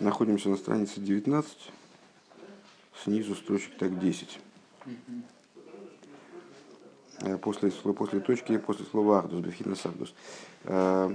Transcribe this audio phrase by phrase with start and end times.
[0.00, 1.70] Находимся на странице 19,
[3.04, 4.40] снизу строчек так 10.
[7.20, 10.12] Э, после, после точки, после слова «ахдус», «бефхина сахдус».
[10.64, 11.14] Э,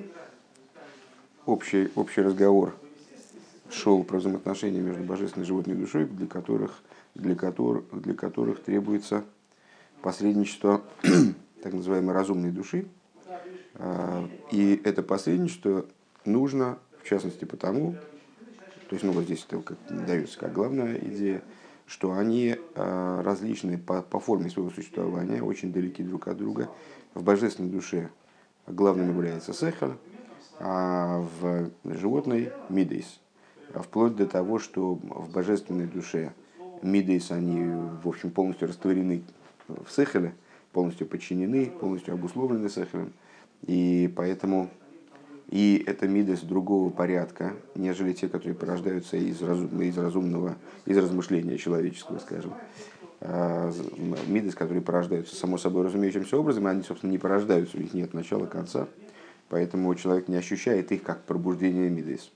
[1.46, 2.74] общий, общий разговор
[3.70, 6.80] шел про взаимоотношения между божественной и животной душой, для которых,
[7.16, 9.26] для которых, для которых требуется
[10.02, 10.82] посредничество
[11.62, 12.88] так называемой разумной души.
[13.74, 15.86] Э, и это посредничество
[16.24, 17.98] нужно, в частности, потому,
[18.90, 21.44] то есть, ну, вот здесь это как, дается как главная идея,
[21.86, 26.70] что они э, различны по, по форме своего существования, очень далеки друг от друга.
[27.14, 28.10] В божественной душе
[28.66, 29.96] главным является сехар,
[30.60, 33.20] а в животной– мидейс.
[33.76, 36.34] Вплоть до того, что в божественной душе
[36.82, 37.64] мидейс, они,
[38.04, 39.24] в общем, полностью растворены
[39.68, 40.34] в сехаре,
[40.72, 43.14] полностью подчинены, полностью обусловлены сехарем.
[43.68, 44.72] И поэтому
[45.50, 51.58] и это мидас другого порядка, нежели те, которые порождаются из, разум, из разумного, из размышления
[51.58, 52.54] человеческого, скажем.
[53.22, 53.72] А,
[54.28, 58.46] мидас, которые порождаются само собой разумеющимся образом, они, собственно, не порождаются, у них нет начала,
[58.46, 58.88] конца.
[59.50, 62.32] Поэтому человек не ощущает их как пробуждение мидас.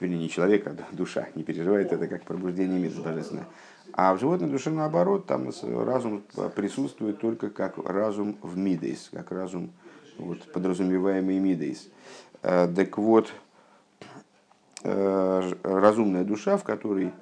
[0.00, 3.46] Вернее, не человек, а душа не переживает это как пробуждение мидас божественное.
[3.94, 6.24] А в животной душе, наоборот, там разум
[6.56, 9.70] присутствует только как разум в мидейс, как разум
[10.18, 11.88] вот, подразумеваемый мидейс.
[12.42, 13.32] Э, так вот,
[14.82, 17.12] э, разумная душа, в которой,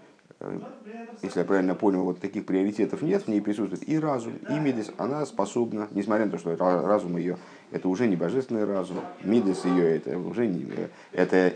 [0.40, 0.58] э,
[1.22, 4.90] если я правильно понял, вот таких приоритетов нет, в ней присутствует и разум, и мидейс,
[4.98, 7.38] она способна, несмотря на то, что разум ее,
[7.70, 10.66] это уже не божественный разум, мидейс ее, это уже не,
[11.12, 11.52] это